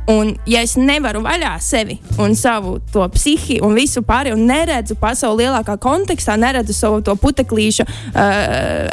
Un, 0.09 0.33
ja 0.49 0.62
es 0.64 0.75
nevaru 0.80 1.21
vaļā 1.23 1.52
sevi 1.62 1.99
un 2.21 2.33
savu 2.38 2.78
to 2.92 3.04
psihi 3.14 3.59
un 3.64 3.76
visu 3.76 4.02
pārējo, 4.07 4.38
un 4.38 4.49
neredzu 4.49 4.97
pasauli 4.99 5.45
lielākā 5.45 5.76
kontekstā, 5.83 6.35
neredzu 6.40 6.75
savu 6.75 7.02
to 7.04 7.14
puteklīšu 7.21 7.85
uh, 7.85 8.88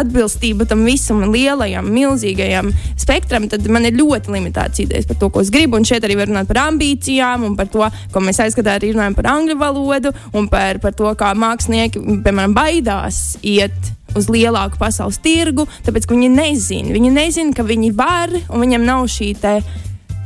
atbilstību 0.00 0.66
tam 0.70 0.86
visam 0.86 1.24
lielajam, 1.32 1.90
milzīgajam 1.92 2.70
spektram, 3.00 3.48
tad 3.52 3.66
man 3.72 3.88
ir 3.88 3.98
ļoti 3.98 4.32
limitēts 4.32 4.84
idejas 4.86 5.08
par 5.10 5.20
to, 5.20 5.30
ko 5.32 5.42
es 5.44 5.52
gribu. 5.52 5.76
Un 5.76 5.88
šeit 5.88 6.06
arī 6.06 6.16
var 6.20 6.30
runāt 6.30 6.48
par 6.48 6.62
ambīcijām, 6.68 7.48
un 7.50 7.56
par 7.58 7.70
to, 7.72 7.88
ko 8.14 8.24
mēs 8.24 8.40
aizskatām, 8.46 8.78
arī 8.78 8.94
runājam 8.94 9.18
par 9.18 9.32
angļu 9.34 9.58
valodu, 9.60 10.14
un 10.38 10.48
par, 10.52 10.80
par 10.82 10.96
to, 10.96 11.10
kā 11.18 11.32
mākslinieki, 11.38 12.02
piemēram, 12.24 12.56
baidās 12.56 13.22
iet 13.42 13.92
uz 14.18 14.28
lielāku 14.32 14.80
pasaules 14.80 15.20
tirgu, 15.24 15.66
tāpēc 15.86 16.06
ka 16.06 16.16
viņi 16.16 16.30
nezina. 16.32 16.92
Viņi 16.92 17.12
nezina, 17.14 17.56
ka 17.56 17.64
viņi 17.66 17.92
var, 17.96 18.32
un 18.48 18.64
viņiem 18.64 18.86
nav 18.86 19.08
šī 19.12 19.32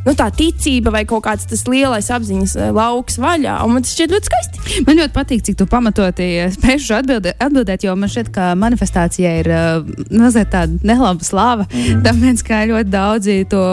nu, 0.07 0.15
tā 0.19 0.29
ticība 0.35 0.93
vai 0.95 1.05
kaut 1.09 1.25
kāds 1.27 1.49
tas 1.51 1.65
lielais 1.71 2.11
apziņas 2.15 2.57
eh, 2.57 2.73
lauks 2.77 3.19
vaļā. 3.23 3.59
Man 3.71 3.85
tas 3.85 3.95
šķiet 3.97 4.15
ļoti 4.15 4.31
skaisti. 4.31 4.83
Man 4.87 5.01
ļoti 5.01 5.15
patīk, 5.17 5.45
cik 5.47 5.59
tu 5.61 5.69
pamatoti 5.71 6.29
spējuši 6.57 6.95
atbildēt, 7.01 7.41
atbildēt, 7.43 7.87
jo 7.87 7.97
man 7.99 8.13
šķiet, 8.13 8.33
ka 8.35 8.51
manifestācija 8.59 9.33
ir 9.43 9.51
uh, 9.53 9.97
mazliet 10.11 10.53
tāda 10.55 10.79
nelaba 10.87 11.27
slāva. 11.27 11.67
Mm. 11.71 12.05
Tāpēc, 12.07 12.45
kā 12.47 12.63
ļoti 12.71 12.93
daudzi 12.93 13.41
to 13.51 13.65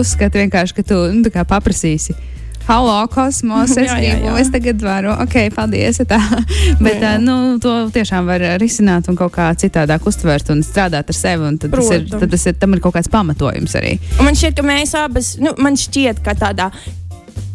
uzskata 0.00 0.44
vienkārši, 0.44 0.76
ka 0.76 0.86
tu 0.92 1.00
nu, 1.16 1.32
paprasīsi 1.50 2.16
Halo, 2.70 3.08
kosmos, 3.10 3.72
es, 3.82 3.88
jā, 3.90 3.96
jā, 3.98 4.12
jā. 4.22 4.32
es 4.38 4.50
tagad 4.54 4.78
varu, 4.84 5.10
ok, 5.24 5.48
paldies. 5.56 5.98
Tā. 6.06 6.20
Bet 6.78 7.02
jā. 7.02 7.16
nu, 7.18 7.56
to 7.58 7.72
tiešām 7.90 8.30
var 8.30 8.44
risināt 8.62 9.10
un 9.10 9.18
kaut 9.18 9.34
kā 9.34 9.48
citādāk 9.58 10.06
uztvert 10.06 10.52
un 10.54 10.62
strādāt 10.62 11.10
ar 11.10 11.18
sevi. 11.18 11.50
Tad, 11.58 11.74
tas 11.74 11.90
ir, 11.96 12.06
tad 12.12 12.30
tas 12.30 12.46
ir, 12.46 12.54
tam 12.62 12.76
ir 12.76 12.84
kaut 12.84 12.94
kāds 12.94 13.10
pamatojums 13.10 13.74
arī. 13.80 13.96
Un 14.20 14.30
man 14.30 14.38
šķiet, 14.38 14.54
ka 14.60 14.66
mēs 14.70 14.94
abas, 15.02 15.32
nu, 15.42 15.56
man 15.58 15.74
šķiet, 15.82 16.22
ka 16.22 16.36
tādā 16.38 16.70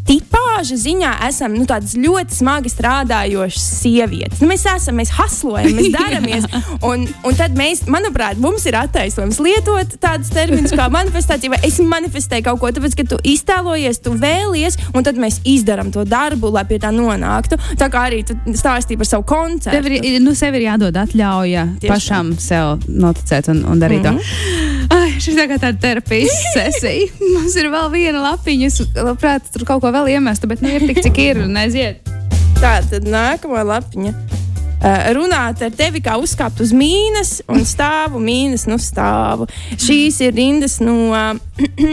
tipāža 0.06 0.78
ziņā 0.80 1.12
esam 1.28 1.56
nu, 1.58 1.66
ļoti 1.66 2.36
smagi 2.38 2.72
strādājošas 2.72 3.66
sievietes. 3.82 4.42
Nu, 4.42 4.50
mēs 4.52 4.66
esam, 4.70 5.00
mēs 5.00 5.12
haslojam, 5.16 5.74
mēs 5.78 5.90
daramies. 6.00 6.48
un, 6.86 7.08
un 7.26 7.38
tad 7.38 7.56
mēs, 7.58 7.86
manuprāt, 7.92 8.40
mums 8.42 8.66
ir 8.70 8.78
attaisnojums 8.80 9.40
lietot 9.42 9.98
tādus 10.02 10.32
terminus 10.34 10.76
kā 10.76 10.88
manifestācija, 10.94 11.56
vai 11.56 11.62
es 11.66 11.80
manifestēju 11.82 12.48
kaut 12.50 12.62
ko, 12.62 12.72
tāpēc, 12.76 12.98
ka 13.00 13.08
tu 13.16 13.20
iztēlojies, 13.34 14.02
tu 14.06 14.14
vēlies, 14.20 14.80
un 14.94 15.06
tad 15.08 15.20
mēs 15.22 15.42
izdarām 15.48 15.92
to 15.96 16.06
darbu, 16.08 16.54
lai 16.54 16.66
pie 16.70 16.80
tā 16.82 16.94
nonāktu. 16.96 17.60
Tā 17.80 17.90
kā 17.92 18.06
arī 18.10 18.22
tu 18.28 18.38
stāstīji 18.54 19.02
par 19.02 19.10
savu 19.10 19.28
koncertu. 19.30 19.76
Tev 19.76 19.90
ir, 19.98 20.22
nu, 20.24 20.36
sev 20.38 20.58
ir 20.60 20.68
jādod 20.70 20.96
atļauja 21.02 21.66
Tieši 21.82 21.92
pašam 21.92 22.34
tā. 22.36 22.46
sev 22.50 22.86
noticēt 22.88 23.50
un, 23.54 23.64
un 23.74 23.82
darīt 23.82 24.06
mm 24.06 24.18
-hmm. 24.18 24.86
to. 24.90 24.96
Ai, 24.96 25.16
šis 25.20 25.34
ir 25.34 25.50
kā 25.50 25.58
tāda 25.58 25.80
terapijas 25.82 26.36
sesija. 26.54 27.10
Mums 27.34 27.56
ir 27.58 27.70
vēl 27.74 27.92
viena 27.92 28.22
lapiņa. 28.22 28.68
Es 28.68 28.82
labprāt 28.96 29.50
tur 29.54 29.66
kaut 29.66 29.82
ko 29.82 29.92
vēl 29.96 30.16
iemestu, 30.18 30.50
bet 30.52 30.64
nu 30.64 30.72
ir 30.75 30.86
tik, 30.90 31.02
cik 31.06 31.22
ir 31.24 31.42
un 31.46 31.56
aiziet. 31.60 32.04
Tā 32.60 32.78
tad 32.90 33.08
nākamā 33.08 33.64
lapiņa. 33.68 34.14
Uh, 34.86 35.08
runāt 35.16 35.64
ar 35.66 35.72
tevi, 35.74 36.02
kā 36.04 36.18
uzkāpt 36.22 36.60
uz 36.62 36.74
mīnas, 36.75 37.40
un 37.50 37.64
stāvu 37.66 38.20
mīnas, 38.22 38.68
nu 38.70 38.78
stāvu. 38.82 39.48
Šīs 39.82 40.20
ir 40.28 40.36
rindas 40.36 40.78
no, 40.84 41.10
uh, 41.16 41.32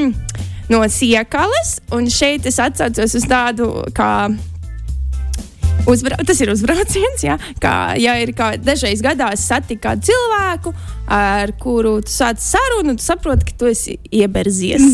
no 0.73 0.83
siekalas, 0.91 1.79
un 1.95 2.11
šeit 2.13 2.49
es 2.51 2.59
atsaucos 2.61 3.17
uz 3.17 3.29
tādu 3.31 3.71
kā 3.97 4.13
Uzbra 5.87 6.17
tas 6.27 6.39
ir 6.39 6.51
uzbrauciens, 6.53 7.25
jā, 7.25 7.35
kā 7.61 7.95
ja 7.99 8.15
ir 8.23 8.31
kā 8.39 8.53
dažreiz 8.61 9.01
gadā 9.03 9.33
satikt 9.39 9.83
kādu 9.83 10.07
cilvēku, 10.13 10.71
ar 11.11 11.51
kuru 11.59 11.97
tu 12.07 12.13
sāc 12.13 12.39
sarunu, 12.43 12.95
tu 12.99 13.03
saproti, 13.03 13.49
ka 13.49 13.57
tu 13.59 13.71
esi 13.71 13.97
ieberzies. 14.15 14.85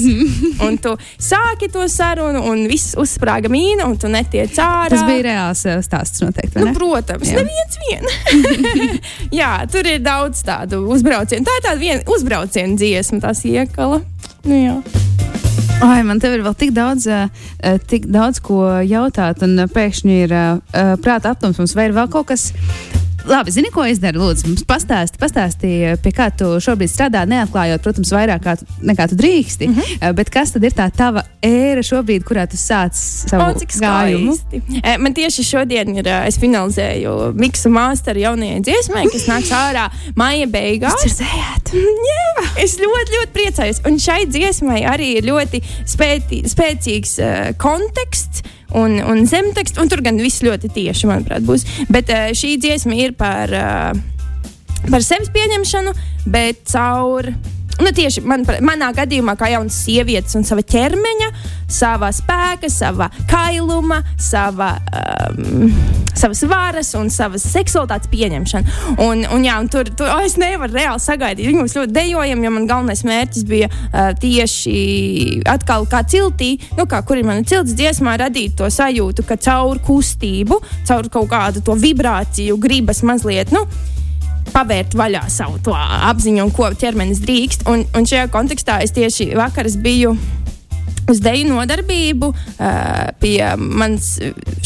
un 0.65 0.79
tu 0.81 0.95
sāki 1.21 1.69
to 1.73 1.85
sarunu, 1.93 2.41
un 2.49 2.65
viss 2.71 2.97
uzsprāga 2.99 3.53
mīna, 3.53 3.85
un 3.85 3.99
tu 4.01 4.09
netiec 4.13 4.57
ārā. 4.57 4.89
Tas 4.95 5.05
bija 5.09 5.27
reāls 5.29 5.67
eh, 5.69 5.83
stāsts 5.85 6.25
noteikti. 6.25 6.65
Nu, 6.65 6.73
protams, 6.77 7.29
jā. 7.29 7.43
neviens 7.43 7.79
vien. 7.85 8.09
jā, 9.43 9.53
tur 9.69 9.93
ir 9.93 10.01
daudz 10.05 10.41
tādu 10.47 10.87
uzbraucienu. 10.89 11.45
Tā 11.45 11.61
ir 11.61 11.69
tāda 11.69 11.83
viena 11.85 12.17
uzbrauciena 12.17 12.81
dziesma, 12.81 13.21
tās 13.29 13.45
iekala. 13.45 14.01
Nu, 14.49 14.57
jā. 14.57 14.81
Ai, 15.79 16.01
man 16.03 16.19
te 16.19 16.27
ir 16.35 16.43
vēl 16.43 16.57
tik 16.59 16.73
daudz, 16.75 17.05
uh, 17.07 17.29
tik 17.87 18.09
daudz 18.11 18.41
ko 18.43 18.65
jautāt, 18.83 19.45
un 19.47 19.63
pēkšņi 19.71 20.17
ir 20.25 20.35
uh, 20.35 20.97
prāta 21.05 21.31
aptums. 21.31 21.77
Vai 21.79 21.87
ir 21.87 21.95
vēl 21.95 22.11
kaut 22.11 22.33
kas 22.33 22.49
Labi, 23.29 23.53
zini, 23.53 23.69
ko 23.73 23.85
es 23.85 23.99
daru? 24.01 24.23
Lūdzu, 24.23 24.49
mums 24.49 24.65
pastāsti, 24.69 25.19
pastāsti, 25.21 25.71
pie 26.01 26.13
kā 26.17 26.31
tu 26.33 26.47
šobrīd 26.65 26.89
strādā, 26.89 27.27
neatklājot, 27.29 27.83
protams, 27.85 28.13
vairāk 28.15 28.41
kā 28.45 28.55
nekā 28.89 29.09
tu 29.11 29.19
drīksti. 29.21 29.69
Mm 29.69 29.75
-hmm. 29.75 30.15
Bet 30.17 30.31
kas 30.33 30.55
tad 30.55 30.65
ir 30.65 30.73
tā 30.73 30.89
tava 30.97 31.25
ēra 31.45 31.85
šobrīd, 31.85 32.25
kurā 32.25 32.47
tu 32.49 32.57
sāc 32.57 32.97
savu 32.97 33.53
o, 33.53 33.67
gājumu? 33.85 34.37
Man 34.99 35.15
tieši 35.15 35.45
šodien 35.45 35.97
ir, 35.97 36.09
es 36.09 36.39
finalizēju 36.41 37.33
miksu 37.35 37.69
māsteru 37.69 38.19
jaunajai 38.25 38.61
dziesmai, 38.65 39.05
kas 39.13 39.29
nāks 39.29 39.53
ārā 39.53 39.91
maija 40.17 40.47
beigās. 40.47 41.05
Jūs 41.05 41.21
dzirdējāt? 41.21 41.75
Jā, 42.11 42.47
es 42.65 42.79
ļoti, 42.81 43.13
ļoti 43.17 43.33
priecājos. 43.33 43.83
Un 43.87 43.99
šai 43.99 44.25
dziesmai 44.27 44.85
arī 44.89 45.17
ir 45.19 45.29
ļoti 45.29 45.63
spēti, 45.85 46.45
spēcīgs 46.49 47.19
uh, 47.21 47.53
konteksts 47.61 48.43
un, 48.77 48.99
un 49.01 49.25
zemtekstu, 49.29 49.81
un 49.83 49.89
tur 49.91 50.03
gan 50.05 50.19
viss 50.21 50.45
ļoti 50.45 50.73
tieši, 50.75 51.09
manuprāt, 51.11 51.45
būs. 51.47 51.67
Bet 51.93 52.11
uh, 52.13 52.31
šī 52.37 52.57
dziesma 52.61 52.99
ir 52.99 53.15
par, 53.19 53.53
uh, 53.55 54.89
par 54.89 55.05
sevis 55.05 55.33
pieņemšanu, 55.35 55.95
bet 56.29 56.67
caur 56.69 57.33
nu, 57.79 57.93
tieši 57.95 58.23
man, 58.27 58.45
manā 58.65 58.91
gadījumā, 58.97 59.37
kā 59.39 59.51
jaunas 59.53 59.77
sievietes 59.85 60.35
un 60.39 60.47
sava 60.47 60.65
ķermeņa, 60.67 61.31
sava 61.71 62.11
spēka, 62.15 62.71
sava 62.73 63.11
kailuma, 63.31 64.01
sava, 64.21 64.75
um, 65.31 65.71
savas 66.19 66.43
varas 66.49 66.93
un 66.99 67.11
savas 67.13 67.45
seksualitātes 67.53 68.11
pieņemšana. 68.13 68.77
Un, 69.05 69.25
un, 69.25 69.45
jā, 69.47 69.59
un 69.61 69.71
tur, 69.73 69.91
tur 69.97 70.11
oh, 70.13 70.23
es 70.25 70.39
nevaru 70.41 70.77
reāli 70.77 71.03
sagaidīt. 71.03 71.47
Viņi 71.49 71.63
mums 71.63 71.77
ļoti 71.79 71.95
dejojam, 71.97 72.45
jo 72.45 72.55
man 72.55 72.71
galvenais 72.71 73.05
mērķis 73.09 73.47
bija 73.49 73.71
uh, 73.71 74.11
tieši 74.21 74.79
atkal 75.49 75.87
kā 75.91 76.03
ciltī, 76.09 76.55
nu, 76.79 76.89
kā, 76.91 77.03
kur 77.07 77.21
ir 77.21 77.29
mana 77.29 77.47
cilts 77.47 77.77
dziesmā, 77.79 78.19
radīt 78.21 78.59
to 78.59 78.69
sajūtu, 78.73 79.27
ka 79.29 79.39
caur 79.49 79.81
kustību, 79.85 80.61
caur 80.89 81.13
kaut 81.13 81.31
kādu 81.31 81.65
to 81.65 81.77
vibrāciju, 81.79 82.59
gribas 82.61 83.05
mazliet. 83.07 83.55
Nu, 83.55 83.67
pavērt 84.53 84.97
vaļā 84.99 85.27
savu 85.33 85.61
apziņu 85.75 86.49
ko 86.57 86.71
ķermenis 86.81 87.23
drīkst. 87.25 87.67
Un, 87.71 87.85
un 87.97 88.09
šajā 88.09 88.29
kontekstā 88.33 88.81
es 88.85 88.95
tieši 88.97 89.33
vakar 89.39 89.69
biju 89.83 90.17
uz 91.09 91.21
deju 91.25 91.49
nodarbību 91.51 92.33
uh, 92.33 92.73
pie 93.23 93.39
manas, 93.59 94.17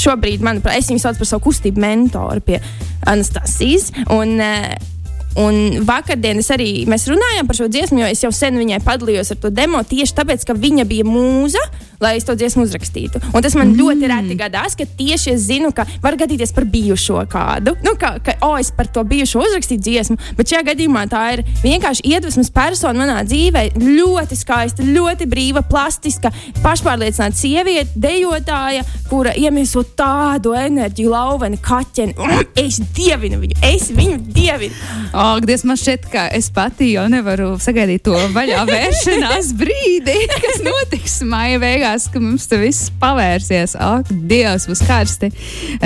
šobrīd, 0.00 0.44
manuprāt, 0.44 0.80
es 0.80 0.90
viņu 0.90 1.04
saucu 1.04 1.22
par 1.22 1.30
savu 1.30 1.46
kustību 1.48 1.82
mentoru, 1.82 2.42
pie 2.44 2.60
Anastasijas. 3.08 3.90
Un, 4.14 4.38
uh, 4.42 4.91
Un 5.40 5.84
vakardien 5.88 6.42
arī 6.52 6.84
mēs 6.90 7.06
runājām 7.08 7.48
par 7.48 7.56
šo 7.56 7.68
dziesmu, 7.72 8.02
jo 8.02 8.10
es 8.12 8.20
jau 8.24 8.32
sen 8.34 8.58
viņai 8.60 8.82
padalījos 8.84 9.32
ar 9.32 9.40
to 9.40 9.50
demo 9.54 9.80
tieši 9.86 10.16
tāpēc, 10.18 10.44
ka 10.48 10.56
viņa 10.58 10.84
bija 10.88 11.06
mūza, 11.08 11.62
lai 12.02 12.16
es 12.18 12.26
to 12.26 12.34
dziesmu 12.36 12.66
uzrakstītu. 12.66 13.20
Un 13.30 13.44
tas 13.44 13.54
man 13.56 13.70
mm. 13.70 13.78
ļoti 13.78 14.10
reti 14.10 14.36
gadās, 14.38 14.76
ka 14.76 14.84
tieši 14.98 15.32
es 15.36 15.46
zinu, 15.46 15.70
ka 15.74 15.86
var 16.02 16.18
gadīties 16.20 16.52
par 16.54 16.66
bijušo 16.68 17.22
kādu. 17.32 17.76
Nu, 17.86 17.94
ka, 18.00 18.16
ka 18.24 18.34
oh, 18.44 18.58
es 18.60 18.72
par 18.74 18.90
to 18.92 19.04
bijušo 19.08 19.40
uzrakstīju 19.46 19.84
dziesmu, 19.86 20.18
bet 20.38 20.52
šajā 20.52 20.66
gadījumā 20.72 21.06
tā 21.12 21.22
ir 21.36 21.44
vienkārši 21.62 22.04
iedvesmas 22.10 22.50
persona 22.52 23.04
manā 23.04 23.22
dzīvē. 23.28 23.64
Ļoti 23.78 24.38
skaista, 24.38 24.84
ļoti 24.84 25.28
brīva, 25.30 25.62
plastiska, 25.68 26.32
pašpārliecināta 26.64 27.38
sieviete, 27.38 27.94
dejotāja, 28.02 28.84
kura 29.08 29.32
iemieso 29.38 29.84
tādu 29.96 30.56
enerģiju, 30.58 31.14
lauveni, 31.14 31.60
kaķeni. 31.62 32.16
Es 32.58 32.80
dievinu 32.96 33.38
viņu, 33.42 33.60
es 33.72 33.88
viņu 33.94 34.18
dievinu. 34.34 34.74
Ak, 35.22 35.44
Dievs, 35.46 35.62
man 35.62 35.78
šķiet, 35.78 36.06
ka 36.10 36.24
es 36.34 36.48
pati 36.50 36.88
jau 36.96 37.04
nevaru 37.06 37.52
sagaidīt 37.62 38.02
to 38.08 38.16
vaļā 38.34 38.64
vēršanās 38.72 39.52
brīdi, 39.54 40.16
kas 40.32 40.58
notiks 40.66 41.14
maija 41.30 41.60
beigās, 41.62 42.08
ka 42.10 42.18
mums 42.18 42.48
tas 42.50 42.58
viss 42.58 42.90
pavērsies. 42.98 43.76
Ak, 43.78 44.10
Dievs, 44.10 44.66
būs 44.66 44.82
karsti. 44.88 45.30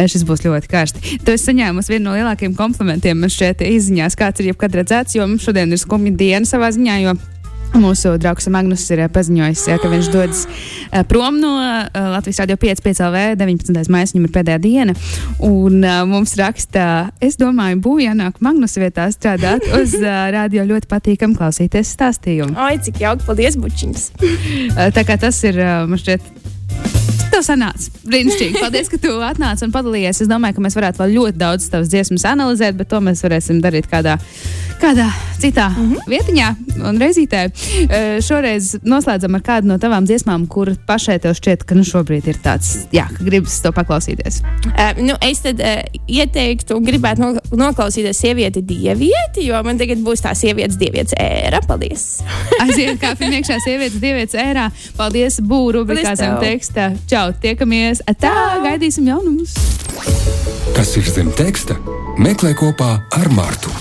Šis 0.08 0.24
būs 0.24 0.46
ļoti 0.46 0.72
karsti. 0.72 1.18
Tu 1.20 1.36
esi 1.36 1.50
saņēmusi 1.50 1.92
vienu 1.92 2.08
no 2.08 2.16
lielākajiem 2.16 2.56
komplimentiem 2.56 3.20
man 3.20 3.32
šķiet 3.32 3.66
izziņās, 3.68 4.16
kāds 4.16 4.40
ir 4.40 4.54
jebkad 4.54 4.80
redzēts, 4.80 5.18
jo 5.18 5.28
mums 5.28 5.44
šodien 5.44 5.68
ir 5.68 5.84
skumja 5.84 6.16
diena 6.16 6.48
savā 6.48 6.72
ziņā. 6.72 7.02
Mūsu 7.80 8.14
draugs 8.21 8.49
Magnus 8.52 8.85
ir 8.95 9.02
eh, 9.04 9.11
paziņojis, 9.12 9.64
ja, 9.71 9.76
ka 9.83 9.90
viņš 9.92 10.09
dodas 10.12 10.45
uh, 10.47 11.02
prom 11.09 11.40
no 11.42 11.52
Latvijas 11.92 12.40
Rādio 12.42 12.56
5, 12.61 12.83
5 12.85 13.02
LV. 13.09 13.25
19. 13.40 13.92
maija 13.92 14.11
viņam 14.12 14.28
ir 14.28 14.35
pēdējā 14.35 14.62
diena. 14.64 14.97
Un 15.45 15.85
mums 16.11 16.35
raksta, 16.40 16.87
es 17.25 17.38
domāju, 17.40 17.80
būtu 17.85 18.06
jānāk 18.06 18.40
Magnus 18.45 18.76
vietā 18.80 19.09
strādāt 19.14 19.66
uz 19.80 19.97
rādio 20.00 20.64
ļoti 20.68 20.90
patīkam 20.90 21.37
klausīties 21.38 21.95
stāstījumu. 21.97 22.56
Ai, 22.61 22.76
cik 22.83 23.02
jauki, 23.04 23.26
paldies, 23.28 23.59
bučiņas! 23.61 24.11
tā 24.97 25.06
kā 25.06 25.18
tas 25.21 25.42
ir, 25.49 25.61
man 25.88 26.00
šķiet, 26.00 26.55
tev 27.36 27.44
sanāca. 27.46 27.92
Brīnišķīgi. 28.06 28.60
Paldies, 28.60 28.90
ka 28.90 29.00
tu 29.02 29.12
atnāci 29.24 29.66
un 29.66 29.72
padalījies. 29.74 30.22
Es 30.24 30.30
domāju, 30.30 30.56
ka 30.56 30.64
mēs 30.66 30.76
varētu 30.78 31.02
vēl 31.02 31.16
ļoti 31.18 31.40
daudz 31.40 31.68
tavas 31.72 31.90
dziesmas 31.92 32.24
analizēt, 32.28 32.76
bet 32.78 32.90
to 32.92 33.00
mēs 33.04 33.22
varēsim 33.24 33.60
darīt 33.64 33.88
kādā, 33.90 34.16
kādā 34.80 35.08
citā 35.40 35.68
mm 35.70 35.92
-hmm. 35.92 36.10
vietiņā 36.12 36.48
un 36.88 37.00
reizītē. 37.02 37.42
Uh, 37.46 38.06
šoreiz 38.24 38.76
noslēdzam 38.84 39.36
ar 39.36 39.42
kādu 39.42 39.70
no 39.72 39.78
tavām 39.82 40.06
dziesmām, 40.08 40.46
kur 40.48 40.72
pašai 40.86 41.18
tev 41.18 41.34
šķiet, 41.36 41.64
ka 41.64 41.74
nu 41.74 41.84
šobrīd 41.84 42.28
ir 42.28 42.40
tāds, 42.44 42.86
jā, 42.92 43.08
ka 43.16 43.24
gribas 43.24 43.60
to 43.62 43.72
paklausīties. 43.72 44.42
Uh, 44.66 45.02
nu, 45.02 45.16
es 45.20 45.42
tad 45.44 45.60
uh, 45.60 45.82
ieteiktu, 46.08 46.80
gribētu 46.80 47.20
no, 47.20 47.32
noklausīties 47.52 48.20
sievieti 48.20 48.62
dievieti, 48.62 49.46
jo 49.46 49.62
man 49.62 49.78
tagad 49.78 49.98
būs 49.98 50.24
tā 50.24 50.34
sievietes 50.34 50.78
dievietes 50.80 51.16
ēra. 51.20 51.60
Paldies! 51.66 52.06
Aiziet 52.62 53.00
kā 53.00 53.14
pirmā 53.18 53.42
sievietes 53.60 54.00
dievietes 54.00 54.34
ērā. 54.40 54.70
Paldies, 54.96 55.40
būru 55.40 55.82
rubrikā 55.82 56.14
zem 56.18 56.38
teksta. 56.40 56.92
Čau, 57.10 57.25
tiekamies! 57.42 58.04
Tā, 58.21 58.35
gaidīsim 58.64 59.09
jaunumus! 59.11 59.56
Kas 60.76 60.97
ir 61.00 61.09
zem 61.09 61.33
teksta? 61.37 61.78
Meklē 62.21 62.54
kopā 62.59 62.97
ar 63.16 63.30
Martu. 63.33 63.73